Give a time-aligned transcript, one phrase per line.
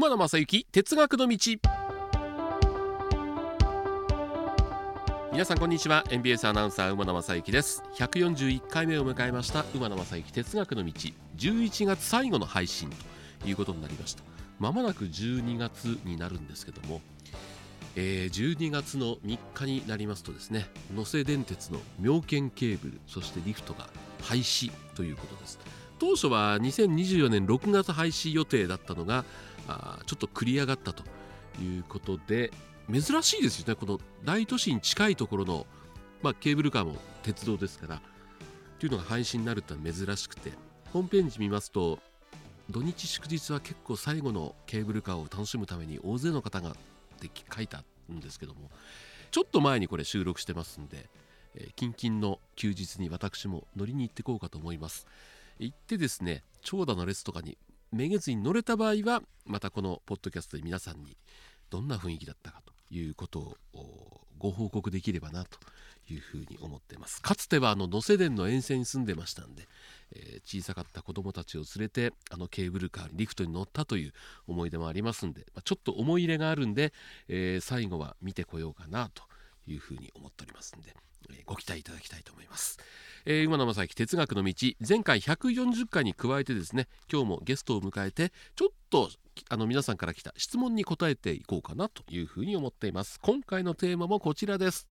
[0.00, 1.36] 馬野正幸哲学の道。
[5.30, 6.04] 皆さんこんにちは。
[6.08, 7.82] NBS アナウンサー馬野正幸です。
[7.96, 10.92] 141回目を迎えました馬野正幸哲学の道。
[11.36, 12.88] 11月最後の配信
[13.40, 14.22] ということになりました。
[14.58, 17.02] まもなく12月になるんですけども
[17.94, 23.88] えー、12月の3日になりますとですね能勢電鉄の妙見ケーブルそしてリフトが
[24.22, 25.58] 廃止ということです。
[26.00, 29.26] 当初は2024年6月廃止予定だったのが
[29.70, 31.02] あちょっと繰り上がったと
[31.60, 32.50] いうことで
[32.90, 35.66] 珍しいですよねこの大都市に近いところの、
[36.22, 38.02] まあ、ケーブルカーも鉄道ですから
[38.78, 40.52] というのが廃止になるってのは珍しくて
[40.92, 41.98] ホームページ見ますと
[42.70, 46.72] 土日祝日は結構最後のケーブルカーを楽しむために大勢の方がっ
[47.20, 48.70] て書いたんですけども
[49.30, 51.06] ちょっと前にこれ収録してますんで、
[51.54, 55.06] えー、近々の休日に私も乗りに行ってこうかと思います。
[55.60, 57.56] 行ってですね長蛇の列とかに
[57.92, 61.16] めげずに乗れた場合はまたこのポッドキャストで皆さんに
[61.70, 65.58] どんな雰囲気だったかということをご報告できればなと
[66.12, 67.20] いうふうに思ってます。
[67.22, 69.68] かつてはあの能勢電の沿線に住んでましたんで、
[70.12, 74.12] えー、小さかった子供たちを連れてあのケーブルカーにリフトに乗ったという
[74.48, 76.92] 思い出もありますんで、まあ、ちょっと思い入れがあるんで、
[77.28, 79.22] えー、最後は見てこようかなと
[79.66, 80.94] いうふうに思っておりますんで、
[81.30, 82.78] えー、ご期待いただきたいと思います。
[83.26, 84.54] えー、馬野正幸哲学の道。
[84.86, 89.10] 前回140回に加えてですね今日もゲストを迎えてちょっと
[89.48, 93.18] あの皆さんから来た質問に答えていこうかなというふうに思っています。
[93.20, 94.88] 今回のテーマもこちらです。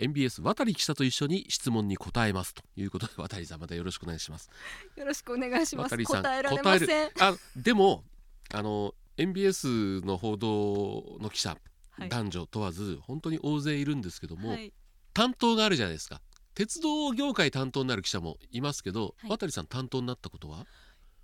[0.00, 4.48] MBS 渡記者と一緒に質問に答えますということで渡さんまたよろしくお願いします。
[4.96, 5.96] よろしくお願いします。
[6.04, 7.10] 答えられません。
[7.20, 8.04] あでも
[8.52, 11.56] あの MBS の報道の記者、
[12.00, 14.72] はい、男女問わず本当に大勢いるんですけども、はい、
[15.14, 16.20] 担当があるじゃないですか。
[16.54, 20.66] 鉄道業界担当になる記者もいますけど、はい、渡さん担当になったことは？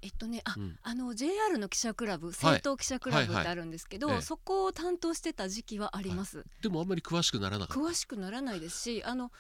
[0.03, 6.45] えっとね、あ、うん、あの JR の記者クラブ、政党記者クラブってあるんですけど、はいはいはい、そこを担当してた時期はあります。
[6.63, 9.33] でもあんまり詳しくならなか詳しくならないですし、あの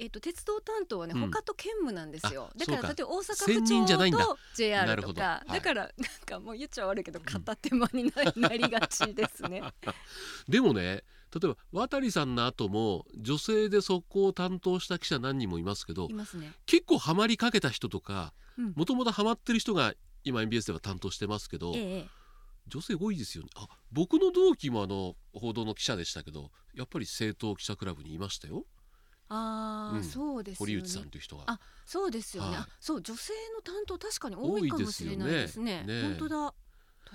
[0.00, 2.50] えーと、鉄道担当はね、うん、他と兼務なんですよ。
[2.56, 5.14] だから例えば大阪府庁と JR とか。
[5.14, 5.92] だ,、だからなん
[6.24, 9.62] かもう言っちゃ悪いけど片手間になりがちですね。
[10.48, 11.02] でもね
[11.34, 16.24] 例えば渡さんの後も女性でそこを担当した記者何人もいますけど、ね、
[16.64, 18.32] 結構ハマりかけた人とか
[18.74, 19.94] もともとハマってる人が
[20.24, 22.08] 今 MBS では担当してますけど、ええ、
[22.66, 23.50] 女性多いですよね。
[23.56, 28.64] あ僕の同期もあの報道の記者でしたけどやっぱり政党記者クラブにいましたよ。
[29.28, 31.44] ああ、うん、そうです、ね、堀内さんという人が。
[31.46, 32.56] あ、そうですよね。
[32.56, 35.82] はい、そう女性の担当確かに多いかもしれないですね。
[35.84, 36.02] すねね。
[36.02, 36.54] 本当だ。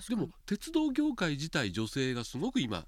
[0.09, 2.85] でも鉄道業界自体女性がすごく今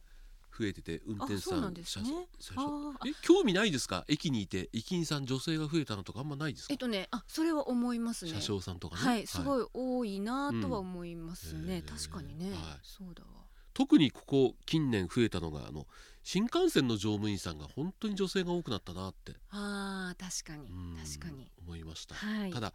[0.58, 4.06] 増えてて運転さんね、え興味ないですか？
[4.08, 6.74] 駅にいて駅員さん女性が増えたのとかあんまないですか？
[6.74, 8.32] えっとねあそれは思いますね。
[8.32, 9.02] 車掌さんとかね。
[9.02, 13.30] はいすごい多いなとは思いますね、うん、確かにね、はい、そうだわ。
[13.74, 15.86] 特にここ近年増えたのがあの
[16.26, 19.34] 新幹線の乗務員さんが本当に女性が多くなったなって。
[19.52, 20.68] あ確かに。
[20.98, 21.48] 確かに。
[21.66, 22.74] 思いました、はい、ただ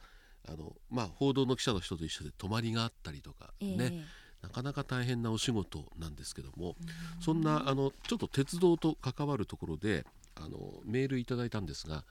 [0.48, 3.84] あのまあ報道の記者の人と一緒で泊まりがあったりとかね、え。
[3.84, 4.02] ー
[4.42, 6.74] なかなか大変なお仕事なんですけども
[7.20, 12.04] そんなあのちょっと鉄道と関わるところであのメールいただいたんですが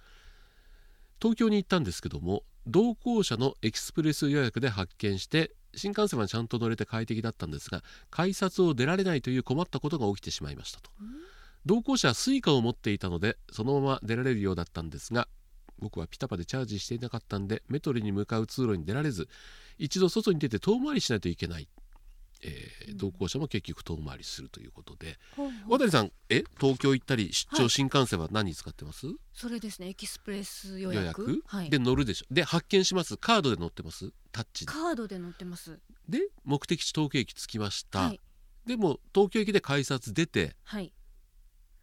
[1.20, 10.92] 東京に行ったんですけども同行者のエキスプレス予約で発見して新幹線はちゃんと乗れて快適だったんですが改札を出られないという困ったことが起きてしまいましたと。
[11.66, 15.28] 同行者は Suica を持っていたのでそのまま出られるようだったんですが
[15.78, 19.28] 僕はピタパでチャージしていなかったんでメトロに向かう通路に出られず
[19.78, 21.68] 一度外に出て遠回りしないといけない
[22.42, 26.44] えー、同行者も結局遠回りするということで、うん、渡さんえ？
[26.60, 29.90] 東京行ったり出張新幹線は何使ってます、はい、それですね。
[29.90, 31.42] エキスプレス予約。
[31.48, 32.26] はい、で乗るでしょ。
[32.32, 33.18] で発見します。
[33.18, 34.12] カードで乗ってます？
[34.32, 35.80] タッチカードで乗ってます。
[36.08, 38.22] で目的地東京駅着きました、はい、
[38.66, 40.94] でも東京駅で改札出て、はい、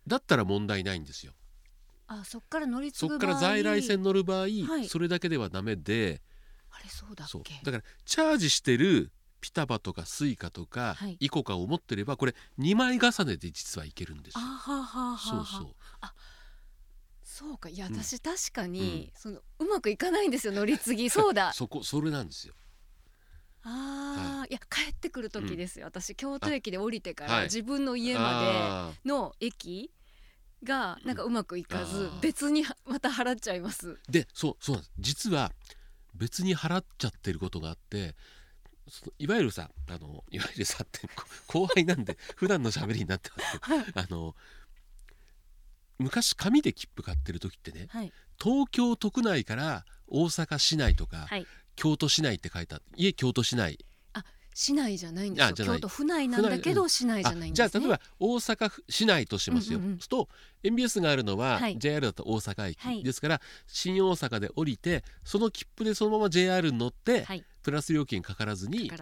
[0.06, 1.32] だったら問題ないんですよ。
[2.08, 6.22] あそっから乗り継ぐそっから在来線乗る場合、はい、それだけではダメで。
[6.70, 7.60] あれそうだっけ？
[7.64, 9.10] だからチャージしてる
[9.40, 14.40] ピタパとかスイカとか、はい、イコカを持ってればこれ2枚重ねで実はいけるんですよ。
[15.18, 15.74] そうそう。
[16.00, 16.12] あ
[17.22, 17.68] そうか。
[17.68, 21.10] いや、私確かに、うん、そのうまくいかないんですよ乗り継ぎ。
[21.10, 21.52] そうだ。
[21.52, 22.54] そこそれなんですよ。
[23.62, 29.90] ああ、はい、いや帰ってくる時ですよ、うん、私京都駅で降りてから自分の家までの駅
[30.62, 33.98] がなんかうまくいかず、別にまた払っちゃいます。
[34.08, 34.92] でそうそうなんです。
[34.98, 35.52] 実は
[36.14, 38.14] 別に払っちゃってることがあって
[39.18, 41.00] いわゆるさあのいわゆるさって
[41.48, 44.34] 後輩なんで普段の喋りになってますけど、あの
[45.98, 48.12] 昔紙で切符買ってる時ってね、はい、
[48.42, 53.78] 東京都区内から大阪市内とか、はい、京都市内って書いた家京都市内。
[54.12, 54.24] あ
[54.54, 55.54] 市内じゃないんですよ。
[55.54, 60.28] 京都府内なんだけど市内じゃないんです、ね、じゃあ例えば大阪府市内としますよ、うんうんうん、と
[60.62, 68.94] MBS があるのは JR だと大阪駅、はい、ですから新大阪で降りてその切符でそのまま JR に乗って、はい、プラス料金かからずに、は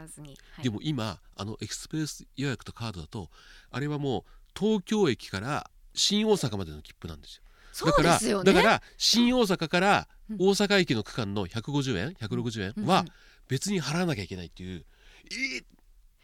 [0.58, 3.28] い、でも今あのエクスプレス予約とカードだと
[3.70, 4.22] あれはもう
[4.58, 7.86] 東京駅から新大阪までの切符なんですよ。
[7.86, 10.08] だから、ね、だから新大阪から
[10.38, 13.04] 大阪駅の区間の150円160円は
[13.48, 14.86] 別に払わなきゃいけないっていう、
[15.30, 15.64] えー、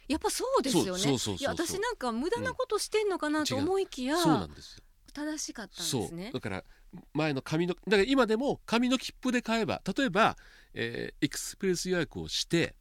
[0.08, 1.16] やっぱそうですよね。
[1.38, 6.30] いや私なんか無駄なことしてんのかなと思いきや、うん、そうなんですよ正しかったんですね。
[6.32, 6.64] だから
[7.12, 10.36] 前の紙のだから今でも紙の切符で買えば例えば、
[10.74, 12.74] えー、エクスプレス予約をして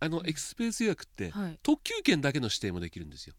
[0.00, 3.34] あのエクスプレス予約って、はい、特急券だけの指定もできるんですよ。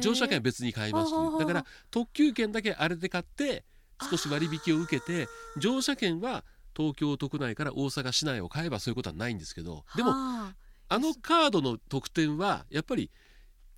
[0.00, 3.64] 乗車券は別に買いますだから特急券だけあれで買って
[4.10, 6.42] 少し割引を受けて乗車券は
[6.74, 10.54] 東京都区内から大阪市内を買えばそういうことはないんですけどでもあ
[10.90, 13.10] のカードの特典はやっぱり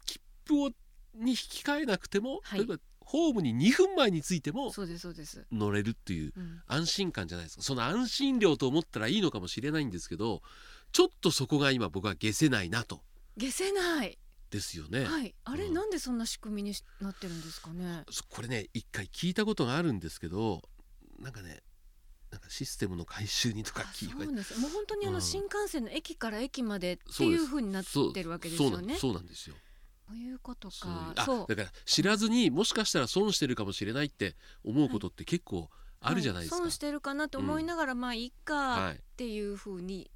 [0.06, 0.70] 切符を
[1.14, 4.73] に引き換えなくても、はい、例えばホームに2分前についても
[5.50, 6.32] 乗れるっていう
[6.67, 10.43] 安心感じゃないですか、その安心料と思ったらいいのかもしれないんですけど
[10.93, 13.03] ちょっとそこが今僕は消せないなと。
[13.38, 14.19] 消せない。
[14.50, 15.05] ですよね。
[15.05, 18.05] はい、あれ、うん、なんでそんな仕組みになってるんですかね？
[18.29, 20.61] これね、一回聞いたことがあるんですけど、
[21.19, 21.62] なんかね、
[22.31, 24.61] なんかシステムの改修にとか聞いそうです。
[24.61, 28.97] もう本当にあの新幹線の駅から駅までっていうふうになってるわけですよね。
[28.97, 29.56] そうなんですよ。
[30.12, 31.14] そういうことか。
[31.25, 35.70] そうだから知らずにもしかしたら損してるかもしれないって思うことって結構
[36.00, 36.56] あるじゃないですか。
[36.56, 36.64] はい。
[36.64, 40.11] 損してるかなと思いながら、うん、まあいいかっていうふうに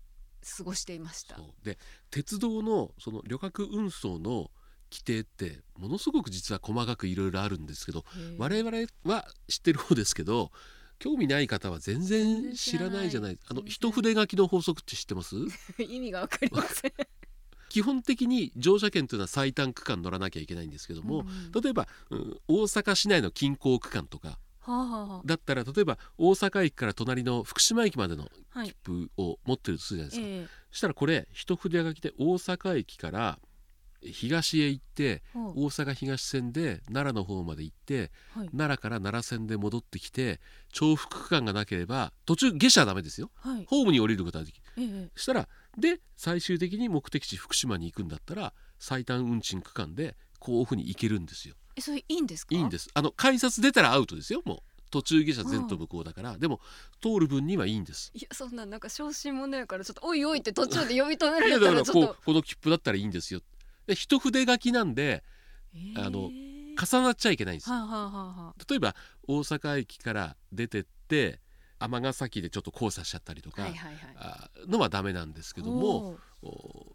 [0.57, 1.39] 過ごしていました。
[1.63, 1.79] で
[2.11, 4.51] 鉄道のその旅客運送の
[4.91, 8.05] 規定ってものすごく実は細かくいろいろあるんですけど
[8.39, 10.53] 我々は知ってる方ですけど
[10.99, 13.39] 興味ない方は全然知らないじゃない。
[13.49, 15.37] あの一筆書きの法則って知ってます？
[15.79, 16.93] 意味がわかりません
[17.69, 24.39] 基本的に乗車券というのは最短区間乗らなきゃいけないんですけども、うん、例えば、うん、大阪市内の近郊区間とか
[25.25, 28.29] だったら例えば大阪駅から隣の福島駅までの
[28.65, 30.35] 切符を持ってるとするじゃないですか、はい。
[30.39, 33.39] えー、そしたらこれ一筆書きで大阪駅から
[34.03, 40.41] 東へ行って大阪東線で奈良の方まで行って、はい、奈良から奈良線で戻ってきて
[40.73, 51.55] 重複区間がなければ途中下車はダメですよ、はい、ホームに降りることができる、えしたらで最終的に目的地福島に行くんだったら最短運賃区間でこういうふうに行けるんですよ。
[51.77, 52.55] えそれいいんですか？
[52.55, 52.89] いいんです。
[52.95, 54.59] あの改札出たらアウトですよもう。
[54.89, 56.61] 途中下車全と向こうだから、うん、でも
[57.03, 58.13] 通る分にはいいんです。
[58.15, 62.17] いやそんななんか小心者やからちょっとおいおいって途中で呼び止められたらちょっと。
[62.25, 63.41] この切符だったらいいんですよ
[63.89, 65.25] で一筆書きなんで、
[65.75, 68.95] えー、あの重なっちゃいけないんですよ、はあはあはあ、例えば
[69.27, 71.41] 大阪駅から出てって
[71.79, 76.17] 尼崎でちょっと交差しちゃったりとか、はいはいはい、のはダメなんですけども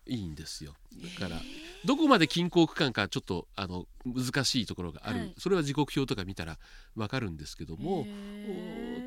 [0.07, 0.73] いいんですよ。
[1.19, 1.41] だから
[1.85, 6.57] どこまで近郊区間かちょっとあの難しいところがある、はい、それは時刻表とか見たら
[6.95, 8.05] 分かるんですけども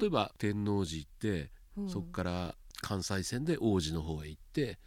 [0.00, 1.50] 例えば天王寺行って
[1.88, 4.78] そこから関西線で王子の方へ行って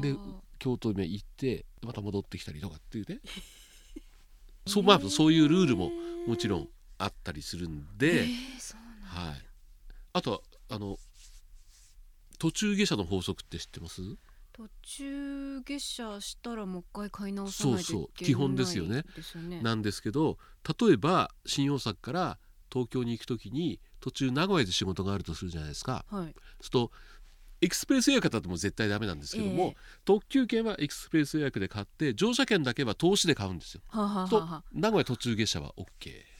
[0.00, 0.14] で
[0.58, 3.20] 京都へ行ってまた戻ってきたりとかっていうね。
[4.66, 5.90] そうまあそういうルールも
[6.26, 8.26] もちろんあったりするんで、
[9.02, 9.47] はい、
[10.18, 10.98] あとあの
[12.38, 14.02] 途中下車の法則って知ってます？
[14.52, 18.24] 途中下車したらもう一回買い直さないといけないそうそう。
[18.24, 19.04] 基本ですよね、
[19.48, 20.36] ね、なんですけど
[20.80, 22.38] 例えば新大阪から
[22.72, 26.04] 東京に行く時に途中名古屋で仕事があるとするじゃないですか。
[26.08, 26.90] はい、すと
[27.60, 33.80] エクスプレス予約だとも絶対ダメなんですけども、えー、特急券はエクスプレス予約で買って乗車券だけは投資で買うんですよ。
[33.88, 35.84] はははと名古屋途中下車は OK。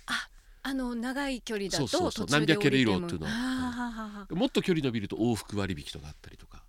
[0.06, 0.28] あ
[0.62, 3.26] あの長い距離だとそうそう何百キロ以上っていうの。
[3.26, 6.64] は、もっと距離伸びると往復割引とかあったりとか。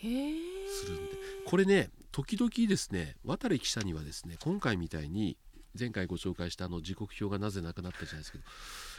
[0.00, 1.12] するんで。
[1.44, 5.36] これね時々ですね渡記者にはですね今回みたいに
[5.78, 8.44] 前回ご紹介したあの時刻表がなぜなくなったじゃないですけど、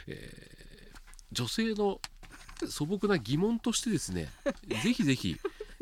[0.08, 0.98] えー、
[1.32, 2.00] 女性の
[2.68, 4.28] 素朴な疑問としてですね
[4.82, 5.36] ぜひぜひ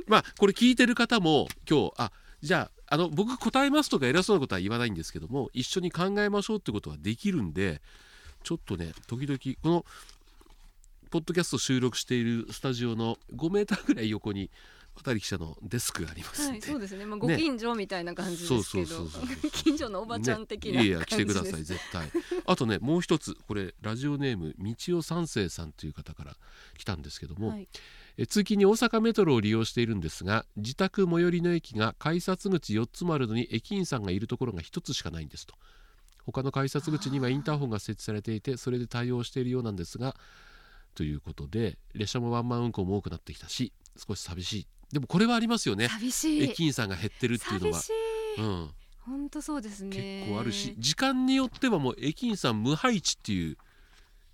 [0.07, 7.83] まあこれ聞いてる方も今日あじゃああの僕答えますとか偉そうなことは言わないんですけども一緒に考えましょうってことはできるんで
[8.43, 9.85] ちょっとね時々この
[11.11, 14.51] ポッドキャスト収録しているスタジオの5メーターぐらい横に
[15.03, 17.07] 渡記者のデスクがありますはい、そうですね。
[17.07, 19.07] まあ、ご近所みたいな感じですけど、
[19.53, 22.11] 近所のおばちゃん的な、ね、いや来てください絶対。
[22.47, 26.37] あとねもう一つこれラジオネーム道尾三世さんという方から
[26.77, 27.69] 来たんですけども、はい、
[28.17, 35.55] え通勤に大阪メトロを利用しているんですが自宅最寄りの駅が改札口4つもあるのに駅員さんがいるところが1つしかないんですと。
[36.31, 40.15] 他の改札口にはインターホンが設置されていてそれで対応しているようなんですが
[40.95, 44.67] ということで列車もワンマン運行も多くなってきたし少し寂しい。
[44.93, 45.89] でもこれはありますよね。
[45.89, 46.43] 寂しい。
[46.43, 47.81] 駅員さんが減ってるっていうのは
[48.39, 48.71] うん。
[48.99, 50.25] 本当そうですね。
[50.25, 53.57] 結構あるし時間によってはもう駅員さん無配置っていう。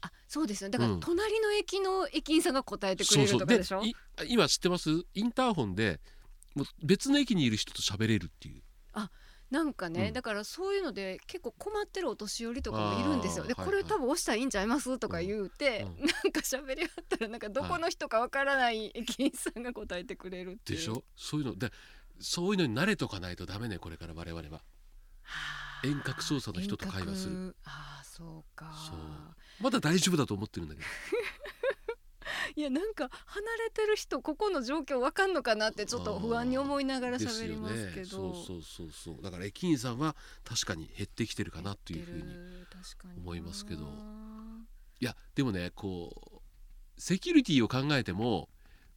[0.01, 3.93] あそうですよだから隣の駅の駅員さんが答えてくれるとかでしょ、うん、そう。
[4.19, 4.91] そう今知ってます？
[5.15, 6.01] インターホンで
[6.55, 8.63] もう別の駅にいる人と喋れるっていう。
[8.95, 9.11] あ
[9.55, 13.45] なんかね、うん、だからそういうので結構困ってるお年寄りとかもいるんですよ。
[13.45, 14.99] で、これ多分押したらいいんちゃいます？
[14.99, 21.05] とか言うて、うん、なんか喋り合ったらなんかどこの人かわからない駅員さんが答えてくれるっていう、でしょ？
[21.17, 21.57] そういうの。
[21.57, 21.71] で
[22.19, 24.63] そういうのに慣れとかないとダメねこれから我々は。
[25.85, 27.55] 遠隔操作の人と会話する。
[27.65, 28.75] ああそうか。
[29.61, 30.87] まだ大丈夫だと思ってるんだけど
[32.57, 39.23] いやなんか離れてる人ここの状況わかんのかなってちょっと不安に思いながら喋りますけど、ね、そうそうそうそう。
[39.23, 42.23] だから駅員さんは確かに減ってきてるかなというふうに
[43.19, 43.89] 思いますけど。
[45.01, 46.41] いやでもねこ
[46.97, 48.49] うセキュリティを考えても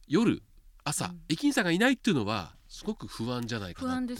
[0.06, 0.42] 夜
[0.84, 4.14] 朝、うん、駅員さんがいないっていうのはすごく不安じゃないかなって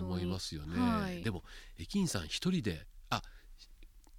[0.00, 0.78] 思いますよね。
[0.78, 1.42] はい、でも
[1.78, 3.22] 駅員さん一人であ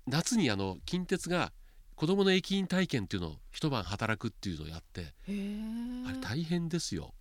[0.08, 1.52] 夏にあの近鉄が
[1.96, 7.14] 子どもの駅員体験っていうのを一晩働くっていうのをやってあれ大変ですよ。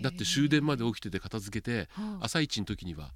[0.00, 1.88] だって終電まで起きてて片付けて
[2.20, 3.12] 朝一の時には。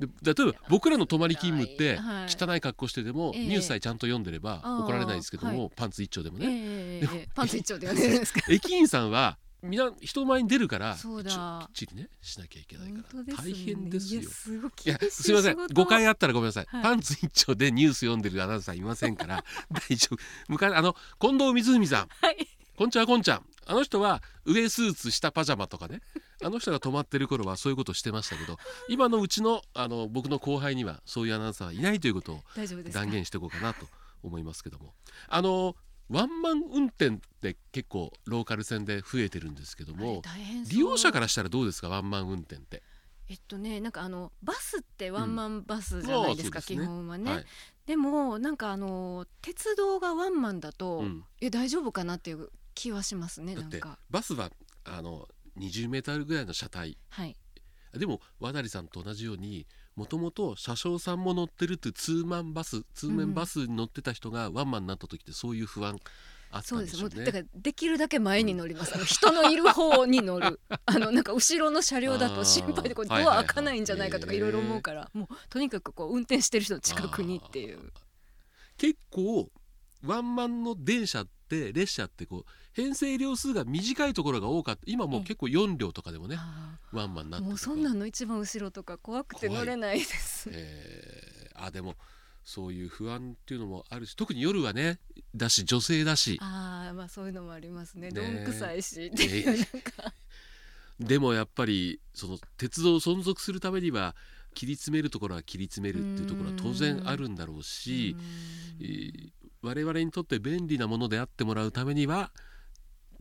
[0.00, 7.28] で例えば僕らの泊まり勤務って汚い格好してでもニュースさえちゃんと読んでれば怒られないですけどもパンツ一丁でもね。
[7.34, 7.88] パンツ一丁で
[8.48, 14.22] 駅員さんはみんな人前に出るからきっちりねしなきゃいけないから、ね、大変ですよ。
[14.22, 15.56] いやすみません。
[15.74, 19.44] 誤解あったらごめんなさい、はい、パンツ一丁でニュース読んでるアナウンサーいませんから。
[19.70, 20.16] 大丈夫。
[20.48, 23.44] 昔あの近藤光文さん、はい、こんちゃこんちゃん。
[23.66, 26.00] あの人は上スーツ下パジャマとかね。
[26.42, 28.56] あの人が泊まってる頃はそういうことしてましたけど
[28.88, 32.40] 今のうちのあの僕の後輩にはそういうアナウンサーはいないということを
[32.92, 33.86] 断言していこうかなと
[34.22, 34.94] 思いますけども。
[35.28, 35.76] あの
[36.10, 40.22] ワンマン運転って結構ローカル線で増えてるんですけども
[40.68, 41.88] 利用者からしたらどうですか？
[41.88, 42.82] ワンマン運転って。
[43.28, 47.46] えっとねなんかあのバスってワンマンバスじゃないですか、うん、基本はね、はい、
[47.86, 54.00] でもなんかあの鉄道がワンマンだと、うん、え大丈夫かなっていう気はしますねなんか。
[54.10, 54.50] バスは
[54.84, 57.36] あの20メートルぐらいの車体、はい、
[57.96, 59.64] でも和成さんと同じように
[60.00, 65.98] もともと車掌さんも乗ってるってツーマンバスツーメンバスに乗ってた人がワンマンになった時ってそういう不安
[66.50, 67.16] あったんでしょうね。
[67.16, 68.98] そうですだからできるだけ前に乗ります。
[68.98, 70.58] うん、人のいる方に乗る。
[70.86, 77.92] あのなんか後ろの車両だと心配でこうドア開かないんじゃないかとかいろいろ思うから、もうとにかくこう運転してる人の近くにっていう。
[78.78, 79.50] 結構
[80.02, 81.26] ワンマンの電車
[81.56, 84.82] って列車ってこう編成両数が短いところが多かった。
[84.86, 86.36] 今もう結構4両とかでもね
[86.92, 91.96] ワンマンになってもうそんなの一番後ろとか怖くて乗れないです、えー、あでも
[92.44, 94.98] そういう不安っていうのもあるし特に夜はね
[95.34, 96.38] だし女性だし。
[96.40, 98.10] あまあそういうのもありますね。
[98.10, 100.14] どんくさいしっていうなんか。
[101.00, 104.14] でもやっぱりその鉄道を存続するためには
[104.54, 108.16] 切り詰めるところは切り詰めるっていうところは当然あるんだろうし
[109.62, 112.30] 我々にとって便利なものであってもらうためには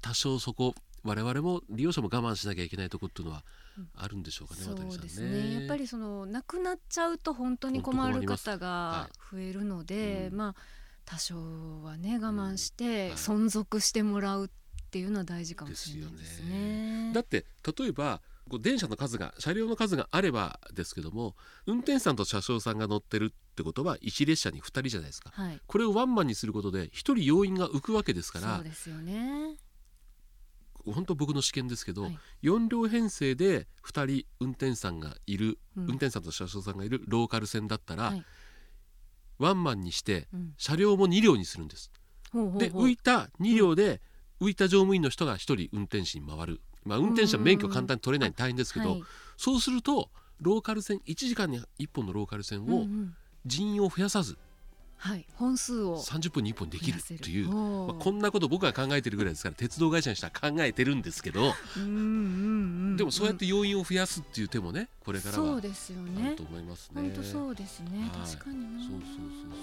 [0.02, 3.44] 多少そこ我々も利用者も我慢しなきゃいけないところっていうのは
[3.96, 5.54] あるんでしょうかね、うん、そうですね。
[5.54, 10.28] やっぱりそのなくなっちゃうと本当に困る方が増えるので、はい。
[10.28, 10.56] うん、まあ
[11.06, 14.50] 多少はね我慢して存続してもらうっ
[14.92, 16.48] ていうのは大事かもしれないですね。
[16.48, 17.12] すね。
[17.14, 17.46] だって
[17.78, 18.22] 例えば
[18.58, 21.36] 電車の数が車両の数があればですけども
[21.68, 29.58] 運転手さんと車掌さんが乗ってるってことは1列車に2人じゃないですか、はい、これをワンマンにすることで1人要員が浮くわけですからそうですよね。
[30.86, 38.24] 本当僕の試験ですけど、はい、4両編成で2人運転手さんがいる、うん、運転手さんと車掌さんがいるローカル線だったら、はい、
[39.38, 40.28] ワンマンにして
[40.58, 41.92] 車両も2両にするんです。
[42.34, 44.02] うん、で浮いた2両で
[44.42, 49.04] 浮いた乗務員の人が1人運転士に回る、まあ、運転手は免許簡単に取れない大変ですけど、はい、
[49.38, 50.10] そうすると
[50.42, 52.86] ローカル線1時間に1本のローカル線を
[53.46, 54.38] 人員を増やさず
[55.02, 61.54] はい、本数を30分に1本できるという、まあ、こんなこと僕が考えてるぐらいですから鉄道会社にしたら考えてるんですけど。
[61.74, 66.34] でもそうやって要員を増やすっていう手もねこれからはそうですよね。
[66.36, 67.02] と思いますね。
[67.02, 69.60] 本当そうですね、はい、確かにそうそうそうそう。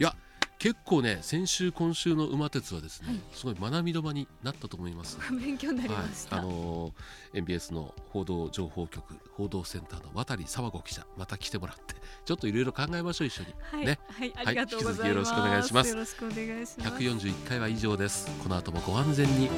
[0.00, 0.16] いや
[0.64, 5.18] 結構ね先週今週の馬鉄はですね、はい、すごい学びの場になったと思います。
[5.30, 13.98] 勉強になりました、はい、あのー、MBS の報道情報局報道センターの渡佐和子記者また来てもらって ちょっといろいろ考えましょう一緒に、はい、ね。
[14.08, 15.90] はい、ありがとうございます、よろしくお願いします。
[15.90, 16.90] よろしくお願いします。
[16.92, 18.26] 141回は以上です。
[18.42, 19.50] この後もご安全に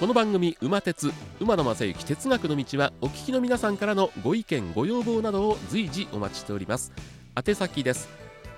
[0.00, 6.90] この番組「馬鉄馬野正幸哲学の道」はお聞きの皆さんからのご意見ご要望などを随時お待ちしております。
[7.36, 8.08] 宛先です。